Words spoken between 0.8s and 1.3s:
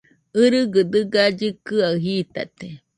dɨga